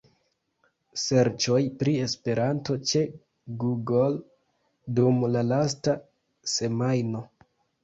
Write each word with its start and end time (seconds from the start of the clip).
Serĉoj 1.01 1.59
pri 1.81 1.93
“Esperanto” 2.05 2.79
ĉe 2.93 3.03
Google 3.65 4.19
dum 5.03 5.23
la 5.37 5.47
lasta 5.53 5.97
semajno. 6.57 7.25